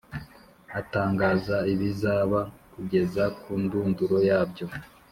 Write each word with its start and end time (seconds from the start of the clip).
atangaza 0.79 1.57
ibizaba 1.73 2.39
kugeza 2.73 3.23
ku 3.39 3.51
ndunduro 3.63 4.17
yabyo, 4.29 4.65